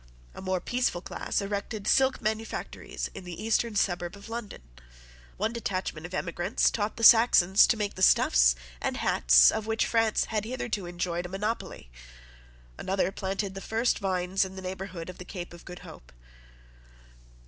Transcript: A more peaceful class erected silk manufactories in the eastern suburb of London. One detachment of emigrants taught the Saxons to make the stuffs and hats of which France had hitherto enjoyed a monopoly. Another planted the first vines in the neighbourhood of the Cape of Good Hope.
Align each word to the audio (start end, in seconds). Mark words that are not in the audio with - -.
A 0.33 0.41
more 0.41 0.59
peaceful 0.59 1.01
class 1.01 1.43
erected 1.43 1.85
silk 1.85 2.23
manufactories 2.23 3.11
in 3.13 3.23
the 3.23 3.39
eastern 3.39 3.75
suburb 3.75 4.15
of 4.15 4.29
London. 4.29 4.63
One 5.37 5.53
detachment 5.53 6.07
of 6.07 6.13
emigrants 6.15 6.71
taught 6.71 6.95
the 6.97 7.03
Saxons 7.03 7.67
to 7.67 7.77
make 7.77 7.93
the 7.93 8.01
stuffs 8.01 8.55
and 8.81 8.97
hats 8.97 9.51
of 9.51 9.67
which 9.67 9.85
France 9.85 10.25
had 10.25 10.43
hitherto 10.43 10.87
enjoyed 10.87 11.27
a 11.27 11.29
monopoly. 11.29 11.91
Another 12.79 13.11
planted 13.11 13.53
the 13.53 13.61
first 13.61 13.99
vines 13.99 14.43
in 14.43 14.55
the 14.55 14.61
neighbourhood 14.63 15.07
of 15.07 15.19
the 15.19 15.23
Cape 15.23 15.53
of 15.53 15.65
Good 15.65 15.79
Hope. 15.85 16.11